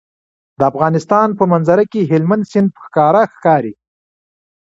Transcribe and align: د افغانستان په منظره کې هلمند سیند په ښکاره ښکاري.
د 0.59 0.61
افغانستان 0.71 1.27
په 1.39 1.43
منظره 1.51 1.83
کې 1.91 2.09
هلمند 2.11 2.43
سیند 2.51 2.69
په 2.75 2.79
ښکاره 2.85 3.21
ښکاري. 3.33 3.73